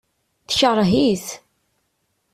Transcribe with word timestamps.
Tekreh-it. 0.47 1.27